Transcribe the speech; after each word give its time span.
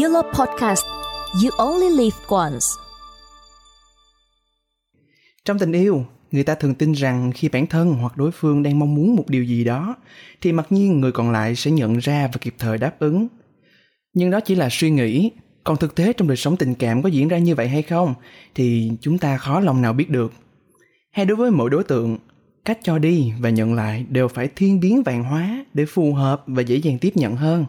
Yellow 0.00 0.22
Podcast 0.22 0.84
You 1.44 1.50
Only 1.58 1.88
Live 1.88 2.16
Once 2.28 2.66
Trong 5.44 5.58
tình 5.58 5.72
yêu, 5.72 6.06
người 6.30 6.44
ta 6.44 6.54
thường 6.54 6.74
tin 6.74 6.92
rằng 6.92 7.32
khi 7.34 7.48
bản 7.48 7.66
thân 7.66 7.94
hoặc 7.94 8.16
đối 8.16 8.30
phương 8.30 8.62
đang 8.62 8.78
mong 8.78 8.94
muốn 8.94 9.16
một 9.16 9.24
điều 9.28 9.44
gì 9.44 9.64
đó 9.64 9.96
thì 10.40 10.52
mặc 10.52 10.66
nhiên 10.70 11.00
người 11.00 11.12
còn 11.12 11.30
lại 11.30 11.56
sẽ 11.56 11.70
nhận 11.70 11.98
ra 11.98 12.26
và 12.32 12.38
kịp 12.40 12.54
thời 12.58 12.78
đáp 12.78 12.98
ứng. 12.98 13.28
Nhưng 14.14 14.30
đó 14.30 14.40
chỉ 14.40 14.54
là 14.54 14.68
suy 14.70 14.90
nghĩ, 14.90 15.30
còn 15.64 15.76
thực 15.76 15.94
tế 15.94 16.12
trong 16.12 16.28
đời 16.28 16.36
sống 16.36 16.56
tình 16.56 16.74
cảm 16.74 17.02
có 17.02 17.08
diễn 17.08 17.28
ra 17.28 17.38
như 17.38 17.54
vậy 17.54 17.68
hay 17.68 17.82
không 17.82 18.14
thì 18.54 18.90
chúng 19.00 19.18
ta 19.18 19.36
khó 19.36 19.60
lòng 19.60 19.82
nào 19.82 19.92
biết 19.92 20.10
được. 20.10 20.32
Hay 21.10 21.26
đối 21.26 21.36
với 21.36 21.50
mỗi 21.50 21.70
đối 21.70 21.84
tượng, 21.84 22.18
cách 22.64 22.78
cho 22.82 22.98
đi 22.98 23.32
và 23.40 23.50
nhận 23.50 23.74
lại 23.74 24.06
đều 24.08 24.28
phải 24.28 24.48
thiên 24.56 24.80
biến 24.80 25.02
vạn 25.02 25.24
hóa 25.24 25.64
để 25.74 25.86
phù 25.86 26.14
hợp 26.14 26.42
và 26.46 26.62
dễ 26.62 26.76
dàng 26.76 26.98
tiếp 26.98 27.12
nhận 27.14 27.36
hơn. 27.36 27.66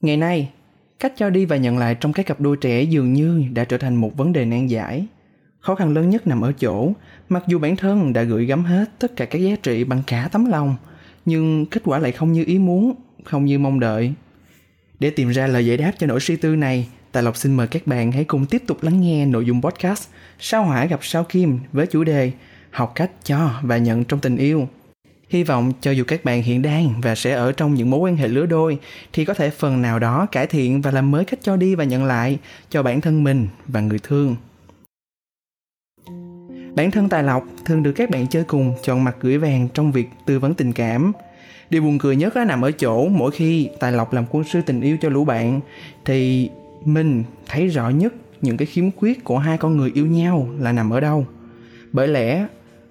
Ngày 0.00 0.16
nay, 0.16 0.50
cách 1.02 1.12
cho 1.16 1.30
đi 1.30 1.44
và 1.44 1.56
nhận 1.56 1.78
lại 1.78 1.94
trong 1.94 2.12
các 2.12 2.26
cặp 2.26 2.40
đôi 2.40 2.56
trẻ 2.56 2.82
dường 2.82 3.12
như 3.12 3.44
đã 3.52 3.64
trở 3.64 3.78
thành 3.78 3.96
một 3.96 4.16
vấn 4.16 4.32
đề 4.32 4.44
nan 4.44 4.66
giải. 4.66 5.06
Khó 5.60 5.74
khăn 5.74 5.94
lớn 5.94 6.10
nhất 6.10 6.26
nằm 6.26 6.40
ở 6.40 6.52
chỗ, 6.52 6.92
mặc 7.28 7.44
dù 7.46 7.58
bản 7.58 7.76
thân 7.76 8.12
đã 8.12 8.22
gửi 8.22 8.46
gắm 8.46 8.64
hết 8.64 8.84
tất 8.98 9.16
cả 9.16 9.24
các 9.24 9.38
giá 9.38 9.56
trị 9.62 9.84
bằng 9.84 10.02
cả 10.06 10.28
tấm 10.32 10.44
lòng, 10.44 10.76
nhưng 11.24 11.66
kết 11.66 11.82
quả 11.84 11.98
lại 11.98 12.12
không 12.12 12.32
như 12.32 12.44
ý 12.44 12.58
muốn, 12.58 12.94
không 13.24 13.44
như 13.44 13.58
mong 13.58 13.80
đợi. 13.80 14.12
Để 15.00 15.10
tìm 15.10 15.30
ra 15.30 15.46
lời 15.46 15.66
giải 15.66 15.76
đáp 15.76 15.92
cho 15.98 16.06
nỗi 16.06 16.20
suy 16.20 16.36
tư 16.36 16.56
này, 16.56 16.88
Tài 17.12 17.22
Lộc 17.22 17.36
xin 17.36 17.56
mời 17.56 17.66
các 17.66 17.86
bạn 17.86 18.12
hãy 18.12 18.24
cùng 18.24 18.46
tiếp 18.46 18.62
tục 18.66 18.82
lắng 18.82 19.00
nghe 19.00 19.26
nội 19.26 19.46
dung 19.46 19.62
podcast 19.62 20.08
Sao 20.38 20.64
Hỏa 20.64 20.84
gặp 20.86 21.00
Sao 21.02 21.24
Kim 21.24 21.58
với 21.72 21.86
chủ 21.86 22.04
đề 22.04 22.32
Học 22.70 22.92
cách 22.94 23.10
cho 23.24 23.50
và 23.62 23.76
nhận 23.76 24.04
trong 24.04 24.20
tình 24.20 24.36
yêu. 24.36 24.68
Hy 25.32 25.42
vọng 25.42 25.72
cho 25.80 25.90
dù 25.90 26.04
các 26.04 26.24
bạn 26.24 26.42
hiện 26.42 26.62
đang 26.62 27.00
và 27.02 27.14
sẽ 27.14 27.32
ở 27.32 27.52
trong 27.52 27.74
những 27.74 27.90
mối 27.90 28.00
quan 28.00 28.16
hệ 28.16 28.28
lứa 28.28 28.46
đôi, 28.46 28.78
thì 29.12 29.24
có 29.24 29.34
thể 29.34 29.50
phần 29.50 29.82
nào 29.82 29.98
đó 29.98 30.26
cải 30.32 30.46
thiện 30.46 30.80
và 30.80 30.90
làm 30.90 31.10
mới 31.10 31.24
cách 31.24 31.38
cho 31.42 31.56
đi 31.56 31.74
và 31.74 31.84
nhận 31.84 32.04
lại 32.04 32.38
cho 32.70 32.82
bản 32.82 33.00
thân 33.00 33.24
mình 33.24 33.48
và 33.66 33.80
người 33.80 33.98
thương. 34.02 34.36
Bản 36.74 36.90
thân 36.90 37.08
Tài 37.08 37.22
Lộc 37.22 37.44
thường 37.64 37.82
được 37.82 37.92
các 37.92 38.10
bạn 38.10 38.26
chơi 38.26 38.44
cùng 38.44 38.74
chọn 38.82 39.04
mặt 39.04 39.16
gửi 39.20 39.38
vàng 39.38 39.68
trong 39.74 39.92
việc 39.92 40.08
tư 40.26 40.38
vấn 40.38 40.54
tình 40.54 40.72
cảm. 40.72 41.12
Điều 41.70 41.82
buồn 41.82 41.98
cười 41.98 42.16
nhất 42.16 42.36
là 42.36 42.44
nằm 42.44 42.62
ở 42.62 42.70
chỗ 42.70 43.08
mỗi 43.08 43.30
khi 43.30 43.68
Tài 43.80 43.92
Lộc 43.92 44.12
làm 44.12 44.24
quân 44.30 44.44
sư 44.44 44.60
tình 44.66 44.80
yêu 44.80 44.96
cho 45.00 45.08
lũ 45.08 45.24
bạn, 45.24 45.60
thì 46.04 46.50
mình 46.84 47.24
thấy 47.48 47.68
rõ 47.68 47.88
nhất 47.88 48.14
những 48.40 48.56
cái 48.56 48.66
khiếm 48.66 48.90
khuyết 48.90 49.24
của 49.24 49.38
hai 49.38 49.58
con 49.58 49.76
người 49.76 49.90
yêu 49.94 50.06
nhau 50.06 50.48
là 50.58 50.72
nằm 50.72 50.90
ở 50.90 51.00
đâu. 51.00 51.26
Bởi 51.92 52.08
lẽ, 52.08 52.46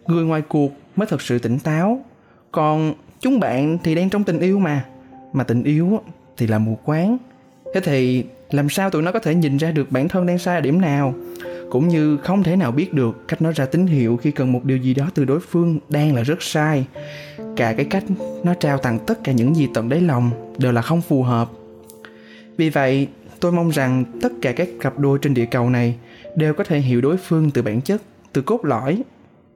người 0.07 0.25
ngoài 0.25 0.41
cuộc 0.41 0.71
mới 0.95 1.07
thật 1.07 1.21
sự 1.21 1.39
tỉnh 1.39 1.59
táo 1.59 2.05
còn 2.51 2.93
chúng 3.19 3.39
bạn 3.39 3.77
thì 3.83 3.95
đang 3.95 4.09
trong 4.09 4.23
tình 4.23 4.39
yêu 4.39 4.59
mà. 4.59 4.85
Mà 5.33 5.43
tình 5.43 5.63
yêu 5.63 5.99
thì 6.37 6.47
là 6.47 6.59
mù 6.59 6.75
quáng. 6.83 7.17
Thế 7.73 7.81
thì 7.81 8.23
làm 8.51 8.69
sao 8.69 8.89
tụi 8.89 9.01
nó 9.01 9.11
có 9.11 9.19
thể 9.19 9.35
nhìn 9.35 9.57
ra 9.57 9.71
được 9.71 9.91
bản 9.91 10.07
thân 10.07 10.25
đang 10.25 10.37
sai 10.37 10.55
ở 10.55 10.61
điểm 10.61 10.81
nào? 10.81 11.13
Cũng 11.71 11.87
như 11.87 12.17
không 12.17 12.43
thể 12.43 12.55
nào 12.55 12.71
biết 12.71 12.93
được 12.93 13.27
cách 13.27 13.41
nói 13.41 13.53
ra 13.55 13.65
tín 13.65 13.87
hiệu 13.87 14.17
khi 14.17 14.31
cần 14.31 14.51
một 14.51 14.63
điều 14.63 14.77
gì 14.77 14.93
đó 14.93 15.09
từ 15.13 15.25
đối 15.25 15.39
phương 15.39 15.79
đang 15.89 16.15
là 16.15 16.21
rất 16.23 16.41
sai. 16.43 16.85
Cả 17.55 17.73
cái 17.73 17.85
cách 17.85 18.03
nó 18.43 18.53
trao 18.53 18.77
tặng 18.77 18.99
tất 19.07 19.23
cả 19.23 19.31
những 19.31 19.55
gì 19.55 19.67
tận 19.73 19.89
đáy 19.89 20.01
lòng 20.01 20.31
đều 20.57 20.71
là 20.71 20.81
không 20.81 21.01
phù 21.01 21.23
hợp. 21.23 21.49
Vì 22.57 22.69
vậy, 22.69 23.07
tôi 23.39 23.51
mong 23.51 23.69
rằng 23.69 24.03
tất 24.21 24.31
cả 24.41 24.51
các 24.51 24.67
cặp 24.79 24.99
đôi 24.99 25.19
trên 25.21 25.33
địa 25.33 25.45
cầu 25.45 25.69
này 25.69 25.95
đều 26.35 26.53
có 26.53 26.63
thể 26.63 26.79
hiểu 26.79 27.01
đối 27.01 27.17
phương 27.17 27.51
từ 27.51 27.61
bản 27.61 27.81
chất, 27.81 28.01
từ 28.33 28.41
cốt 28.41 28.65
lõi, 28.65 29.03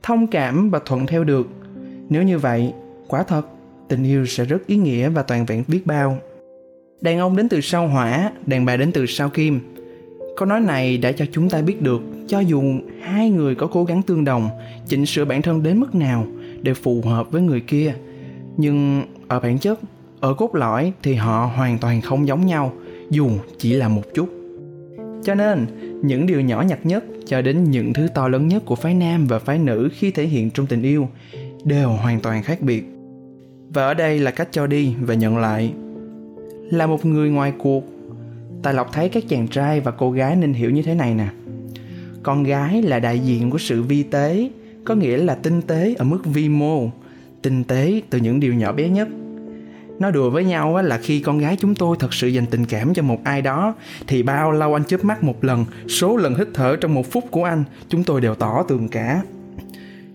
thông 0.03 0.27
cảm 0.27 0.69
và 0.69 0.79
thuận 0.85 1.05
theo 1.05 1.23
được. 1.23 1.47
Nếu 2.09 2.23
như 2.23 2.39
vậy 2.39 2.73
quả 3.07 3.23
thật, 3.23 3.41
tình 3.87 4.03
yêu 4.03 4.25
sẽ 4.25 4.45
rất 4.45 4.67
ý 4.67 4.75
nghĩa 4.75 5.09
và 5.09 5.23
toàn 5.23 5.45
vẹn 5.45 5.63
biết 5.67 5.81
bao. 5.85 6.17
Đàn 7.01 7.19
ông 7.19 7.35
đến 7.35 7.49
từ 7.49 7.61
sao 7.61 7.87
hỏa, 7.87 8.31
đàn 8.45 8.65
bà 8.65 8.77
đến 8.77 8.91
từ 8.91 9.05
sao 9.05 9.29
kim. 9.29 9.59
Câu 10.37 10.47
nói 10.47 10.59
này 10.59 10.97
đã 10.97 11.11
cho 11.11 11.25
chúng 11.31 11.49
ta 11.49 11.61
biết 11.61 11.81
được 11.81 12.01
cho 12.27 12.39
dù 12.39 12.63
hai 13.01 13.29
người 13.29 13.55
có 13.55 13.67
cố 13.67 13.83
gắng 13.83 14.01
tương 14.01 14.25
đồng, 14.25 14.49
chỉnh 14.87 15.05
sửa 15.05 15.25
bản 15.25 15.41
thân 15.41 15.63
đến 15.63 15.79
mức 15.79 15.95
nào 15.95 16.27
để 16.61 16.73
phù 16.73 17.01
hợp 17.01 17.31
với 17.31 17.41
người 17.41 17.61
kia. 17.61 17.93
Nhưng 18.57 19.03
ở 19.27 19.39
bản 19.39 19.57
chất, 19.57 19.79
ở 20.19 20.33
cốt 20.33 20.55
lõi 20.55 20.93
thì 21.03 21.13
họ 21.13 21.51
hoàn 21.55 21.77
toàn 21.77 22.01
không 22.01 22.27
giống 22.27 22.45
nhau, 22.45 22.73
dù 23.09 23.29
chỉ 23.57 23.73
là 23.73 23.87
một 23.87 24.03
chút. 24.13 24.29
Cho 25.23 25.35
nên, 25.35 25.65
những 26.03 26.27
điều 26.27 26.41
nhỏ 26.41 26.61
nhặt 26.61 26.79
nhất 26.83 27.03
cho 27.25 27.41
đến 27.41 27.63
những 27.63 27.93
thứ 27.93 28.07
to 28.13 28.27
lớn 28.27 28.47
nhất 28.47 28.63
của 28.65 28.75
phái 28.75 28.93
nam 28.93 29.27
và 29.27 29.39
phái 29.39 29.59
nữ 29.59 29.89
khi 29.93 30.11
thể 30.11 30.25
hiện 30.25 30.51
trong 30.51 30.65
tình 30.65 30.81
yêu 30.81 31.07
đều 31.63 31.89
hoàn 31.89 32.19
toàn 32.19 32.43
khác 32.43 32.61
biệt 32.61 32.94
và 33.69 33.85
ở 33.85 33.93
đây 33.93 34.19
là 34.19 34.31
cách 34.31 34.47
cho 34.51 34.67
đi 34.67 34.95
và 35.01 35.13
nhận 35.13 35.37
lại. 35.37 35.73
Là 36.71 36.87
một 36.87 37.05
người 37.05 37.29
ngoài 37.29 37.53
cuộc 37.57 37.83
tài 38.63 38.73
lộc 38.73 38.93
thấy 38.93 39.09
các 39.09 39.23
chàng 39.29 39.47
trai 39.47 39.79
và 39.79 39.91
cô 39.91 40.11
gái 40.11 40.35
nên 40.35 40.53
hiểu 40.53 40.71
như 40.71 40.81
thế 40.81 40.95
này 40.95 41.15
nè. 41.15 41.27
Con 42.23 42.43
gái 42.43 42.81
là 42.81 42.99
đại 42.99 43.19
diện 43.19 43.49
của 43.49 43.57
sự 43.57 43.83
vi 43.83 44.03
tế, 44.03 44.49
có 44.83 44.95
nghĩa 44.95 45.17
là 45.17 45.35
tinh 45.35 45.61
tế 45.61 45.95
ở 45.97 46.05
mức 46.05 46.25
vi 46.25 46.49
mô, 46.49 46.89
tinh 47.41 47.63
tế 47.63 48.01
từ 48.09 48.17
những 48.17 48.39
điều 48.39 48.53
nhỏ 48.53 48.71
bé 48.71 48.89
nhất. 48.89 49.07
Nói 49.99 50.11
đùa 50.11 50.29
với 50.29 50.43
nhau 50.43 50.81
là 50.81 50.97
khi 50.97 51.19
con 51.19 51.37
gái 51.37 51.57
chúng 51.59 51.75
tôi 51.75 51.97
thật 51.99 52.13
sự 52.13 52.27
dành 52.27 52.45
tình 52.45 52.65
cảm 52.65 52.93
cho 52.93 53.03
một 53.03 53.23
ai 53.23 53.41
đó, 53.41 53.75
thì 54.07 54.23
bao 54.23 54.51
lâu 54.51 54.73
anh 54.73 54.83
chớp 54.83 55.05
mắt 55.05 55.23
một 55.23 55.43
lần, 55.43 55.65
số 55.87 56.17
lần 56.17 56.35
hít 56.35 56.47
thở 56.53 56.75
trong 56.75 56.93
một 56.93 57.11
phút 57.11 57.23
của 57.31 57.43
anh, 57.43 57.63
chúng 57.89 58.03
tôi 58.03 58.21
đều 58.21 58.35
tỏ 58.35 58.63
tường 58.67 58.87
cả. 58.87 59.21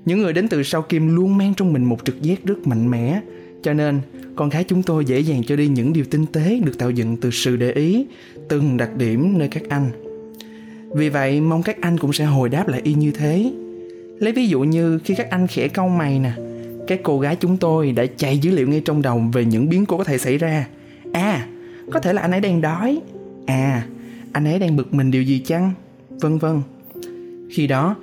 Những 0.05 0.23
người 0.23 0.33
đến 0.33 0.49
từ 0.49 0.63
sau 0.63 0.83
kim 0.83 1.17
luôn 1.17 1.37
mang 1.37 1.55
trong 1.55 1.73
mình 1.73 1.85
một 1.85 1.99
trực 2.05 2.23
giác 2.23 2.45
rất 2.45 2.67
mạnh 2.67 2.91
mẽ 2.91 3.21
cho 3.63 3.73
nên, 3.73 4.01
con 4.37 4.49
gái 4.49 4.65
chúng 4.65 4.83
tôi 4.83 5.05
dễ 5.05 5.21
dàng 5.21 5.43
cho 5.45 5.57
đi 5.57 5.69
những 5.69 5.93
điều 5.93 6.05
tinh 6.05 6.27
tế 6.27 6.61
được 6.65 6.79
tạo 6.79 6.91
dựng 6.91 7.17
từ 7.17 7.31
sự 7.31 7.57
để 7.57 7.73
ý, 7.73 8.07
từng 8.49 8.77
đặc 8.77 8.97
điểm 8.97 9.39
nơi 9.39 9.49
các 9.49 9.63
anh. 9.69 9.91
Vì 10.95 11.09
vậy, 11.09 11.41
mong 11.41 11.63
các 11.63 11.81
anh 11.81 11.99
cũng 11.99 12.13
sẽ 12.13 12.25
hồi 12.25 12.49
đáp 12.49 12.69
lại 12.69 12.81
y 12.85 12.95
như 12.95 13.11
thế. 13.11 13.53
Lấy 14.19 14.33
ví 14.33 14.49
dụ 14.49 14.61
như 14.61 14.99
khi 15.05 15.15
các 15.15 15.31
anh 15.31 15.47
khẽ 15.47 15.69
cau 15.69 15.89
mày 15.89 16.19
nè, 16.19 16.33
các 16.87 17.01
cô 17.03 17.21
gái 17.21 17.37
chúng 17.37 17.57
tôi 17.57 17.93
đã 17.93 18.07
chạy 18.17 18.39
dữ 18.39 18.51
liệu 18.51 18.69
ngay 18.69 18.83
trong 18.85 19.03
đầu 19.03 19.23
về 19.33 19.45
những 19.45 19.69
biến 19.69 19.87
cố 19.87 19.99
có 19.99 20.05
thể 20.05 20.19
xảy 20.19 20.39
ra. 20.39 20.67
À 21.13 21.47
có 21.91 22.01
thể 22.01 22.13
là 22.13 22.23
anh 22.23 22.31
ấy 22.31 22.41
đang 22.41 22.61
đói. 22.61 23.01
À 23.47 23.87
anh 24.33 24.45
ấy 24.45 24.59
đang 24.59 24.77
bực 24.77 24.95
mình 24.95 25.11
điều 25.11 25.23
gì 25.23 25.39
chăng? 25.39 25.73
Vân 26.11 26.39
vân. 26.39 26.63
Khi 27.51 27.67
đó, 27.67 27.97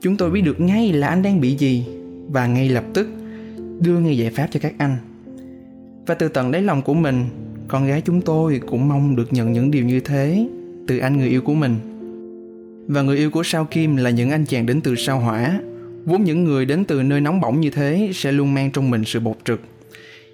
chúng 0.00 0.16
tôi 0.16 0.30
biết 0.30 0.40
được 0.40 0.60
ngay 0.60 0.92
là 0.92 1.08
anh 1.08 1.22
đang 1.22 1.40
bị 1.40 1.56
gì, 1.56 1.86
và 2.28 2.46
ngay 2.46 2.68
lập 2.68 2.84
tức 2.94 3.08
đưa 3.80 3.98
ngay 3.98 4.18
giải 4.18 4.30
pháp 4.30 4.46
cho 4.50 4.60
các 4.62 4.74
anh. 4.78 4.96
Và 6.06 6.14
từ 6.14 6.28
tận 6.28 6.50
đáy 6.50 6.62
lòng 6.62 6.82
của 6.82 6.94
mình, 6.94 7.24
con 7.68 7.86
gái 7.86 8.00
chúng 8.00 8.20
tôi 8.20 8.60
cũng 8.66 8.88
mong 8.88 9.16
được 9.16 9.32
nhận 9.32 9.52
những 9.52 9.70
điều 9.70 9.84
như 9.84 10.00
thế 10.00 10.48
từ 10.86 10.98
anh 10.98 11.18
người 11.18 11.28
yêu 11.28 11.42
của 11.42 11.54
mình. 11.54 11.76
Và 12.88 13.02
người 13.02 13.16
yêu 13.16 13.30
của 13.30 13.42
sao 13.42 13.64
kim 13.64 13.96
là 13.96 14.10
những 14.10 14.30
anh 14.30 14.44
chàng 14.44 14.66
đến 14.66 14.80
từ 14.80 14.94
sao 14.94 15.20
hỏa. 15.20 15.60
Vốn 16.04 16.24
những 16.24 16.44
người 16.44 16.66
đến 16.66 16.84
từ 16.84 17.02
nơi 17.02 17.20
nóng 17.20 17.40
bỏng 17.40 17.60
như 17.60 17.70
thế 17.70 18.10
sẽ 18.14 18.32
luôn 18.32 18.54
mang 18.54 18.70
trong 18.70 18.90
mình 18.90 19.04
sự 19.04 19.20
bột 19.20 19.36
trực. 19.44 19.60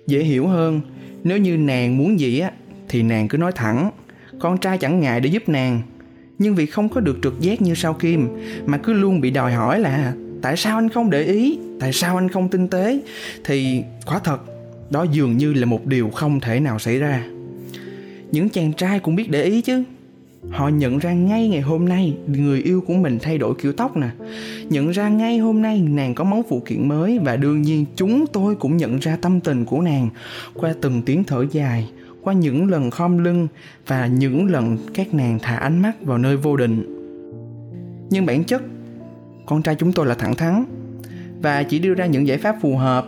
Dễ 0.06 0.22
hiểu 0.22 0.46
hơn, 0.46 0.80
nếu 1.24 1.38
như 1.38 1.56
nàng 1.56 1.96
muốn 1.96 2.20
gì 2.20 2.38
á, 2.38 2.52
thì 2.88 3.02
nàng 3.02 3.28
cứ 3.28 3.38
nói 3.38 3.52
thẳng. 3.54 3.90
Con 4.40 4.58
trai 4.58 4.78
chẳng 4.78 5.00
ngại 5.00 5.20
để 5.20 5.30
giúp 5.30 5.48
nàng. 5.48 5.82
Nhưng 6.38 6.54
vì 6.54 6.66
không 6.66 6.88
có 6.88 7.00
được 7.00 7.18
trực 7.22 7.40
giác 7.40 7.62
như 7.62 7.74
sao 7.74 7.94
kim, 7.94 8.28
mà 8.66 8.78
cứ 8.78 8.92
luôn 8.92 9.20
bị 9.20 9.30
đòi 9.30 9.52
hỏi 9.52 9.80
là 9.80 10.14
tại 10.42 10.56
sao 10.56 10.78
anh 10.78 10.88
không 10.88 11.10
để 11.10 11.22
ý? 11.22 11.58
Tại 11.80 11.92
sao 11.92 12.16
anh 12.16 12.28
không 12.28 12.48
tinh 12.48 12.68
tế? 12.68 13.00
Thì 13.44 13.82
quả 14.06 14.18
thật, 14.18 14.38
đó 14.90 15.06
dường 15.12 15.36
như 15.36 15.52
là 15.52 15.66
một 15.66 15.86
điều 15.86 16.10
không 16.10 16.40
thể 16.40 16.60
nào 16.60 16.78
xảy 16.78 16.98
ra. 16.98 17.24
Những 18.32 18.48
chàng 18.48 18.72
trai 18.72 18.98
cũng 18.98 19.16
biết 19.16 19.30
để 19.30 19.42
ý 19.42 19.60
chứ. 19.60 19.82
Họ 20.50 20.68
nhận 20.68 20.98
ra 20.98 21.12
ngay 21.12 21.48
ngày 21.48 21.60
hôm 21.60 21.88
nay 21.88 22.14
người 22.26 22.62
yêu 22.62 22.80
của 22.86 22.94
mình 22.94 23.18
thay 23.22 23.38
đổi 23.38 23.54
kiểu 23.54 23.72
tóc 23.72 23.96
nè. 23.96 24.08
Nhận 24.68 24.90
ra 24.90 25.08
ngay 25.08 25.38
hôm 25.38 25.62
nay 25.62 25.80
nàng 25.80 26.14
có 26.14 26.24
món 26.24 26.42
phụ 26.48 26.62
kiện 26.66 26.88
mới 26.88 27.18
và 27.18 27.36
đương 27.36 27.62
nhiên 27.62 27.84
chúng 27.96 28.26
tôi 28.26 28.54
cũng 28.54 28.76
nhận 28.76 28.98
ra 28.98 29.16
tâm 29.16 29.40
tình 29.40 29.64
của 29.64 29.80
nàng 29.80 30.08
qua 30.54 30.74
từng 30.80 31.02
tiếng 31.02 31.24
thở 31.24 31.46
dài, 31.52 31.88
qua 32.22 32.34
những 32.34 32.70
lần 32.70 32.90
khom 32.90 33.18
lưng 33.18 33.48
và 33.86 34.06
những 34.06 34.46
lần 34.46 34.78
các 34.94 35.14
nàng 35.14 35.38
thả 35.42 35.56
ánh 35.56 35.82
mắt 35.82 36.02
vào 36.02 36.18
nơi 36.18 36.36
vô 36.36 36.56
định. 36.56 36.96
Nhưng 38.10 38.26
bản 38.26 38.44
chất 38.44 38.62
con 39.50 39.62
trai 39.62 39.74
chúng 39.74 39.92
tôi 39.92 40.06
là 40.06 40.14
thẳng 40.14 40.34
thắn 40.34 40.64
và 41.42 41.62
chỉ 41.62 41.78
đưa 41.78 41.94
ra 41.94 42.06
những 42.06 42.26
giải 42.26 42.38
pháp 42.38 42.56
phù 42.62 42.76
hợp. 42.76 43.06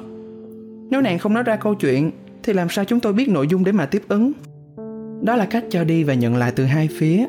Nếu 0.90 1.00
nàng 1.00 1.18
không 1.18 1.34
nói 1.34 1.42
ra 1.42 1.56
câu 1.56 1.74
chuyện, 1.74 2.10
thì 2.42 2.52
làm 2.52 2.68
sao 2.70 2.84
chúng 2.84 3.00
tôi 3.00 3.12
biết 3.12 3.28
nội 3.28 3.48
dung 3.48 3.64
để 3.64 3.72
mà 3.72 3.86
tiếp 3.86 4.02
ứng? 4.08 4.32
Đó 5.22 5.36
là 5.36 5.46
cách 5.46 5.64
cho 5.70 5.84
đi 5.84 6.04
và 6.04 6.14
nhận 6.14 6.36
lại 6.36 6.52
từ 6.56 6.64
hai 6.64 6.88
phía. 6.98 7.26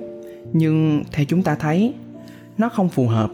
Nhưng 0.54 1.04
theo 1.12 1.26
chúng 1.26 1.44
ta 1.44 1.56
thấy, 1.56 1.94
nó 2.58 2.70
không 2.70 2.90
phù 2.90 3.08
hợp. 3.08 3.32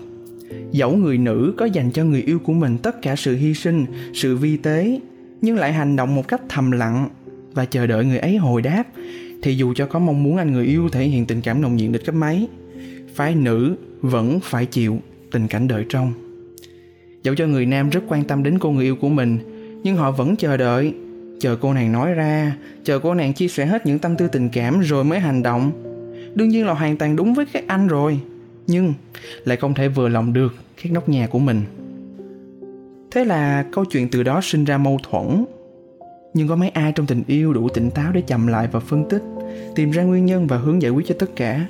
Dẫu 0.72 0.96
người 0.96 1.18
nữ 1.18 1.54
có 1.58 1.66
dành 1.66 1.92
cho 1.92 2.04
người 2.04 2.22
yêu 2.22 2.40
của 2.40 2.54
mình 2.54 2.78
tất 2.78 3.02
cả 3.02 3.16
sự 3.16 3.36
hy 3.36 3.54
sinh, 3.54 3.86
sự 4.14 4.38
vi 4.38 4.58
tế, 4.58 5.00
nhưng 5.42 5.56
lại 5.56 5.74
hành 5.74 5.96
động 5.96 6.16
một 6.16 6.28
cách 6.28 6.42
thầm 6.50 6.72
lặng 6.72 7.10
và 7.54 7.66
chờ 7.66 7.88
đợi 7.88 8.06
người 8.06 8.20
ấy 8.20 8.38
hồi 8.38 8.62
đáp, 8.62 8.84
thì 9.42 9.56
dù 9.56 9.74
cho 9.74 9.86
có 9.86 10.00
mong 10.00 10.24
muốn 10.24 10.38
anh 10.38 10.52
người 10.52 10.66
yêu 10.66 10.90
thể 10.90 11.04
hiện 11.04 11.26
tình 11.26 11.42
cảm 11.42 11.62
nồng 11.62 11.76
nhiệt 11.76 11.92
đến 11.92 12.02
cấp 12.06 12.16
mấy, 12.16 12.48
phái 13.14 13.36
nữ 13.36 13.76
vẫn 14.02 14.40
phải 14.44 14.66
chịu 14.66 15.00
tình 15.32 15.48
cảnh 15.48 15.68
đợi 15.68 15.86
trong. 15.90 16.14
Dẫu 17.24 17.36
cho 17.36 17.48
người 17.48 17.66
nam 17.66 17.90
rất 17.90 18.04
quan 18.08 18.24
tâm 18.24 18.44
đến 18.44 18.60
cô 18.60 18.72
người 18.72 18.86
yêu 18.86 18.96
của 18.96 19.10
mình, 19.10 19.40
nhưng 19.84 19.96
họ 19.96 20.12
vẫn 20.12 20.36
chờ 20.36 20.58
đợi. 20.58 20.94
Chờ 21.40 21.56
cô 21.62 21.74
nàng 21.74 21.92
nói 21.92 22.14
ra, 22.14 22.56
chờ 22.84 23.00
cô 23.00 23.14
nàng 23.14 23.34
chia 23.34 23.48
sẻ 23.48 23.66
hết 23.66 23.86
những 23.86 24.00
tâm 24.00 24.16
tư 24.16 24.28
tình 24.28 24.50
cảm 24.50 24.80
rồi 24.80 25.04
mới 25.04 25.20
hành 25.20 25.44
động. 25.44 25.72
Đương 26.36 26.50
nhiên 26.50 26.66
là 26.66 26.74
hoàn 26.74 26.98
toàn 26.98 27.16
đúng 27.16 27.34
với 27.34 27.46
các 27.46 27.64
anh 27.68 27.88
rồi, 27.88 28.20
nhưng 28.68 28.94
lại 29.46 29.58
không 29.58 29.74
thể 29.74 29.88
vừa 29.88 30.08
lòng 30.08 30.34
được 30.34 30.56
các 30.84 30.92
nóc 30.92 31.10
nhà 31.10 31.28
của 31.28 31.40
mình. 31.40 31.62
Thế 33.12 33.26
là 33.26 33.66
câu 33.72 33.86
chuyện 33.86 34.10
từ 34.10 34.24
đó 34.24 34.40
sinh 34.44 34.66
ra 34.66 34.78
mâu 34.78 35.00
thuẫn. 35.10 35.46
Nhưng 36.34 36.48
có 36.48 36.56
mấy 36.56 36.70
ai 36.70 36.92
trong 36.92 37.06
tình 37.06 37.24
yêu 37.28 37.54
đủ 37.54 37.70
tỉnh 37.70 37.92
táo 37.92 38.12
để 38.12 38.22
chậm 38.22 38.48
lại 38.48 38.68
và 38.72 38.80
phân 38.80 39.10
tích, 39.10 39.24
tìm 39.76 39.92
ra 39.92 40.04
nguyên 40.04 40.26
nhân 40.26 40.48
và 40.48 40.58
hướng 40.58 40.82
giải 40.82 40.92
quyết 40.92 41.06
cho 41.08 41.16
tất 41.20 41.36
cả. 41.36 41.66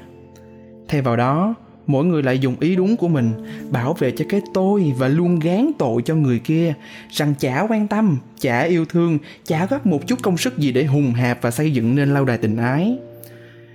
Thay 0.88 1.02
vào 1.02 1.16
đó 1.16 1.56
mỗi 1.90 2.06
người 2.06 2.24
lại 2.24 2.40
dùng 2.40 2.56
ý 2.60 2.76
đúng 2.76 2.98
của 2.98 3.08
mình, 3.08 3.32
bảo 3.72 3.94
vệ 3.94 4.12
cho 4.12 4.26
cái 4.30 4.42
tôi 4.54 4.94
và 4.98 5.08
luôn 5.08 5.40
gán 5.40 5.72
tội 5.78 6.02
cho 6.02 6.16
người 6.16 6.40
kia. 6.40 6.74
Rằng 7.12 7.34
chả 7.40 7.62
quan 7.70 7.88
tâm, 7.88 8.18
chả 8.40 8.62
yêu 8.62 8.86
thương, 8.86 9.18
chả 9.46 9.66
góp 9.66 9.86
một 9.86 10.08
chút 10.08 10.22
công 10.22 10.38
sức 10.38 10.58
gì 10.58 10.72
để 10.72 10.84
hùng 10.84 11.14
hạp 11.14 11.42
và 11.42 11.52
xây 11.52 11.72
dựng 11.72 11.96
nên 11.96 12.14
lâu 12.14 12.26
đài 12.26 12.38
tình 12.38 12.58
ái. 12.58 12.98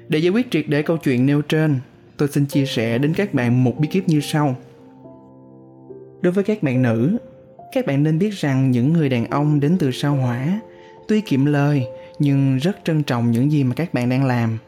Để 0.08 0.18
giải 0.18 0.30
quyết 0.30 0.50
triệt 0.50 0.64
để 0.68 0.82
câu 0.82 0.96
chuyện 0.96 1.26
nêu 1.26 1.42
trên, 1.42 1.80
tôi 2.16 2.28
xin 2.28 2.46
chia 2.46 2.66
sẻ 2.66 2.98
đến 2.98 3.14
các 3.14 3.34
bạn 3.34 3.64
một 3.64 3.78
bí 3.78 3.88
kíp 3.88 4.08
như 4.08 4.20
sau. 4.20 4.56
Đối 6.22 6.32
với 6.32 6.44
các 6.44 6.62
bạn 6.62 6.82
nữ, 6.82 7.16
các 7.72 7.86
bạn 7.86 8.02
nên 8.02 8.18
biết 8.18 8.34
rằng 8.34 8.70
những 8.70 8.92
người 8.92 9.08
đàn 9.08 9.26
ông 9.26 9.60
đến 9.60 9.76
từ 9.78 9.90
sao 9.90 10.14
hỏa 10.14 10.60
tuy 11.08 11.20
kiệm 11.20 11.44
lời 11.44 11.84
nhưng 12.18 12.56
rất 12.56 12.76
trân 12.84 13.02
trọng 13.02 13.30
những 13.30 13.52
gì 13.52 13.64
mà 13.64 13.74
các 13.74 13.94
bạn 13.94 14.08
đang 14.08 14.24
làm 14.24 14.58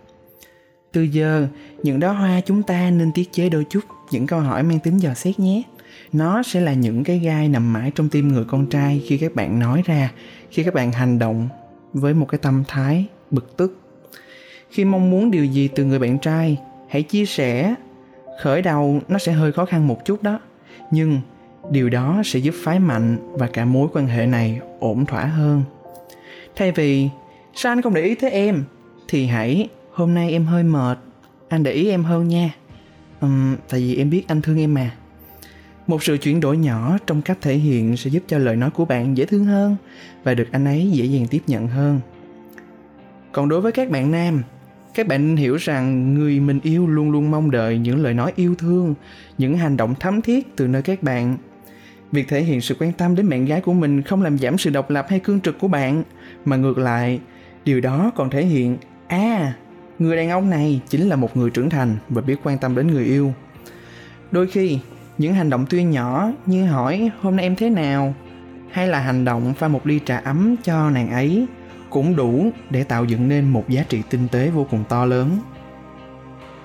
từ 0.97 1.03
giờ 1.03 1.47
những 1.83 2.01
đóa 2.01 2.13
hoa 2.13 2.41
chúng 2.41 2.63
ta 2.63 2.91
nên 2.91 3.13
tiết 3.13 3.33
chế 3.33 3.49
đôi 3.49 3.65
chút. 3.71 3.81
Những 4.11 4.27
câu 4.27 4.41
hỏi 4.41 4.63
mang 4.63 4.79
tính 4.79 4.99
dò 4.99 5.15
xét 5.15 5.39
nhé. 5.39 5.63
Nó 6.13 6.43
sẽ 6.43 6.61
là 6.61 6.73
những 6.73 7.05
cái 7.05 7.19
gai 7.19 7.49
nằm 7.49 7.73
mãi 7.73 7.93
trong 7.95 8.09
tim 8.09 8.29
người 8.29 8.45
con 8.45 8.67
trai 8.67 9.03
khi 9.07 9.19
các 9.19 9.35
bạn 9.35 9.59
nói 9.59 9.83
ra, 9.87 10.13
khi 10.51 10.63
các 10.63 10.75
bạn 10.75 10.93
hành 10.93 11.19
động 11.19 11.49
với 11.93 12.15
một 12.15 12.27
cái 12.29 12.39
tâm 12.43 12.65
thái 12.69 13.07
bực 13.31 13.57
tức. 13.57 13.81
Khi 14.71 14.85
mong 14.85 15.11
muốn 15.11 15.31
điều 15.31 15.45
gì 15.45 15.69
từ 15.69 15.85
người 15.85 15.99
bạn 15.99 16.19
trai, 16.19 16.57
hãy 16.89 17.03
chia 17.03 17.27
sẻ. 17.27 17.75
Khởi 18.43 18.63
đầu 18.63 19.01
nó 19.09 19.19
sẽ 19.19 19.33
hơi 19.33 19.53
khó 19.53 19.65
khăn 19.65 19.89
một 19.89 20.05
chút 20.05 20.23
đó. 20.23 20.41
Nhưng 20.91 21.21
điều 21.71 21.89
đó 21.89 22.23
sẽ 22.25 22.39
giúp 22.39 22.55
phái 22.65 22.79
mạnh 22.79 23.19
và 23.33 23.47
cả 23.47 23.65
mối 23.65 23.89
quan 23.93 24.07
hệ 24.07 24.27
này 24.27 24.61
ổn 24.81 25.07
thỏa 25.07 25.25
hơn. 25.25 25.63
Thay 26.57 26.73
vì, 26.73 27.09
sao 27.55 27.73
anh 27.73 27.83
không 27.83 27.95
để 27.95 28.03
ý 28.03 28.15
tới 28.15 28.31
em? 28.31 28.65
thì 29.09 29.27
hãy 29.27 29.69
hôm 29.97 30.15
nay 30.15 30.33
em 30.33 30.45
hơi 30.45 30.63
mệt. 30.63 30.99
Anh 31.49 31.63
để 31.63 31.73
ý 31.73 31.89
em 31.89 32.05
hơn 32.05 32.29
nha. 32.29 32.51
Uhm, 33.27 33.57
tại 33.69 33.81
vì 33.81 33.97
em 33.97 34.11
biết 34.11 34.25
anh 34.29 34.43
thương 34.43 34.61
em 34.61 34.75
mà. 34.75 34.91
Một 35.87 36.03
sự 36.03 36.17
chuyển 36.17 36.41
đổi 36.41 36.57
nhỏ 36.57 36.99
trong 37.07 37.23
cách 37.23 37.39
thể 37.41 37.55
hiện 37.55 37.97
sẽ 37.97 38.11
giúp 38.11 38.23
cho 38.27 38.39
lời 38.39 38.57
nói 38.57 38.71
của 38.71 38.85
bạn 38.85 39.17
dễ 39.17 39.27
thương 39.27 39.45
hơn 39.45 39.77
và 40.25 40.35
được 40.35 40.49
anh 40.53 40.65
ấy 40.65 40.91
dễ 40.91 41.05
dàng 41.05 41.27
tiếp 41.31 41.43
nhận 41.47 41.69
hơn. 41.69 42.01
Còn 43.33 43.49
đối 43.49 43.61
với 43.61 43.73
các 43.73 43.91
bạn 43.91 44.11
nam 44.11 44.43
các 44.95 45.07
bạn 45.07 45.29
nên 45.29 45.37
hiểu 45.37 45.57
rằng 45.57 46.15
người 46.15 46.41
mình 46.41 46.61
yêu 46.63 46.87
luôn 46.87 47.11
luôn 47.11 47.31
mong 47.31 47.51
đợi 47.51 47.79
những 47.79 48.03
lời 48.03 48.15
nói 48.15 48.33
yêu 48.37 48.55
thương 48.55 48.95
những 49.39 49.59
hành 49.59 49.77
động 49.77 49.95
thắm 49.95 50.23
thiết 50.23 50.57
từ 50.57 50.67
nơi 50.67 50.83
các 50.83 51.03
bạn. 51.03 51.37
Việc 52.13 52.29
thể 52.29 52.43
hiện 52.43 52.61
sự 52.61 52.77
quan 52.79 52.93
tâm 52.93 53.15
đến 53.15 53.29
bạn 53.29 53.45
gái 53.45 53.61
của 53.61 53.73
mình 53.73 54.03
không 54.03 54.23
làm 54.23 54.39
giảm 54.39 54.59
sự 54.59 54.71
độc 54.71 54.91
lập 54.91 55.07
hay 55.09 55.21
cương 55.21 55.41
trực 55.41 55.59
của 55.59 55.69
bạn 55.69 56.03
mà 56.45 56.57
ngược 56.57 56.79
lại 56.79 57.21
điều 57.65 57.81
đó 57.81 58.13
còn 58.17 58.31
thể 58.31 58.45
hiện 58.45 58.77
à 59.09 59.55
người 59.99 60.17
đàn 60.17 60.31
ông 60.31 60.51
này 60.51 60.81
chính 60.89 61.09
là 61.09 61.17
một 61.17 61.37
người 61.37 61.51
trưởng 61.51 61.71
thành 61.71 61.97
và 62.09 62.23
biết 62.23 62.37
quan 62.43 62.59
tâm 62.59 62.75
đến 62.75 62.87
người 62.87 63.05
yêu. 63.05 63.35
Đôi 64.31 64.47
khi, 64.47 64.79
những 65.19 65.35
hành 65.35 65.51
động 65.51 65.67
tuy 65.71 65.85
nhỏ 65.85 66.31
như 66.47 66.67
hỏi 66.67 67.11
hôm 67.21 67.37
nay 67.37 67.45
em 67.45 67.57
thế 67.57 67.71
nào, 67.71 68.15
hay 68.71 68.89
là 68.89 69.01
hành 69.01 69.25
động 69.25 69.55
pha 69.55 69.69
một 69.69 69.87
ly 69.87 70.01
trà 70.05 70.17
ấm 70.17 70.57
cho 70.65 70.91
nàng 70.91 71.11
ấy 71.11 71.47
cũng 71.91 72.17
đủ 72.17 72.51
để 72.71 72.85
tạo 72.85 73.05
dựng 73.05 73.29
nên 73.29 73.49
một 73.49 73.69
giá 73.69 73.85
trị 73.89 74.03
tinh 74.11 74.29
tế 74.29 74.51
vô 74.51 74.67
cùng 74.71 74.85
to 74.89 75.05
lớn. 75.05 75.39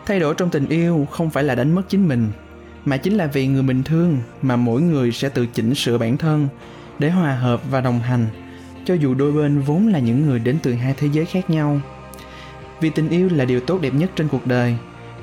Thay 0.05 0.19
đổi 0.19 0.35
trong 0.35 0.49
tình 0.49 0.67
yêu 0.67 1.07
không 1.11 1.29
phải 1.29 1.43
là 1.43 1.55
đánh 1.55 1.75
mất 1.75 1.89
chính 1.89 2.07
mình, 2.07 2.27
mà 2.85 2.97
chính 2.97 3.13
là 3.13 3.27
vì 3.27 3.47
người 3.47 3.63
mình 3.63 3.83
thương 3.83 4.17
mà 4.41 4.55
mỗi 4.55 4.81
người 4.81 5.11
sẽ 5.11 5.29
tự 5.29 5.45
chỉnh 5.45 5.75
sửa 5.75 5.97
bản 5.97 6.17
thân 6.17 6.47
để 6.99 7.09
hòa 7.09 7.35
hợp 7.35 7.61
và 7.69 7.81
đồng 7.81 7.99
hành, 7.99 8.27
cho 8.85 8.93
dù 8.93 9.13
đôi 9.13 9.31
bên 9.31 9.59
vốn 9.59 9.87
là 9.87 9.99
những 9.99 10.25
người 10.25 10.39
đến 10.39 10.57
từ 10.63 10.73
hai 10.73 10.93
thế 10.97 11.07
giới 11.13 11.25
khác 11.25 11.49
nhau 11.49 11.81
vì 12.81 12.89
tình 12.89 13.09
yêu 13.09 13.29
là 13.31 13.45
điều 13.45 13.59
tốt 13.59 13.81
đẹp 13.81 13.93
nhất 13.93 14.11
trên 14.15 14.27
cuộc 14.27 14.47
đời, 14.47 14.75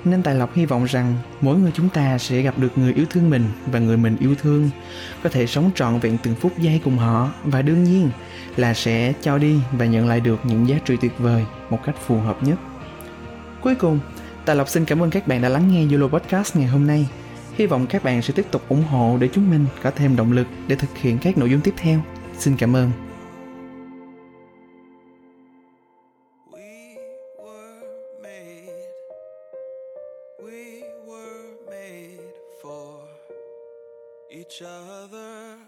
nên 0.05 0.23
tài 0.23 0.35
lộc 0.35 0.55
hy 0.55 0.67
vọng 0.67 0.85
rằng 0.85 1.15
mỗi 1.41 1.59
người 1.59 1.71
chúng 1.75 1.89
ta 1.89 2.19
sẽ 2.19 2.43
gặp 2.43 2.59
được 2.59 2.79
người 2.79 2.93
yêu 2.93 3.07
thương 3.11 3.31
mình 3.31 3.45
và 3.67 3.79
người 3.79 3.97
mình 3.97 4.17
yêu 4.21 4.35
thương. 4.35 4.71
Có 5.23 5.31
thể 5.31 5.47
sống 5.47 5.71
trọn 5.75 5.99
vẹn 5.99 6.19
từng 6.23 6.35
phút 6.35 6.59
giây 6.59 6.81
cùng 6.85 6.99
họ 6.99 7.31
và 7.45 7.63
đương 7.63 7.85
nhiên 7.85 8.11
là 8.57 8.75
sẽ 8.75 9.13
cho 9.23 9.39
đi 9.39 9.57
và 9.73 9.87
nhận 9.87 10.09
lại 10.09 10.21
được 10.21 10.41
những 10.45 10.69
giá 10.69 10.77
trị 10.85 10.97
tuyệt 11.01 11.19
vời 11.19 11.45
một 11.71 11.79
cách 11.85 11.97
phù 12.07 12.21
hợp 12.21 12.43
nhất. 12.43 12.59
Cuối 13.61 13.75
cùng, 13.75 13.99
tài 14.45 14.57
lộc 14.57 14.69
xin 14.69 14.85
cảm 14.85 15.03
ơn 15.03 15.11
các 15.11 15.29
bạn 15.29 15.43
đã 15.43 15.49
lắng 15.49 15.73
nghe 15.73 15.87
Yolo 15.93 16.09
Podcast 16.09 16.57
ngày 16.57 16.67
hôm 16.67 16.87
nay. 16.87 17.09
Hy 17.55 17.67
vọng 17.67 17.87
các 17.87 18.05
bạn 18.05 18.23
sẽ 18.23 18.35
tiếp 18.37 18.47
tục 18.51 18.63
ủng 18.69 18.83
hộ 18.83 19.17
để 19.21 19.29
chúng 19.33 19.51
mình 19.51 19.67
có 19.83 19.91
thêm 19.91 20.17
động 20.17 20.33
lực 20.33 20.47
để 20.69 20.77
thực 20.77 20.99
hiện 20.99 21.19
các 21.19 21.39
nội 21.39 21.51
dung 21.51 21.61
tiếp 21.61 21.75
theo. 21.77 22.01
Xin 22.39 22.57
cảm 22.57 22.77
ơn. 22.77 23.08
We 30.43 30.85
were 31.05 31.50
made 31.69 32.35
for 32.62 33.02
each 34.31 34.62
other. 34.62 35.58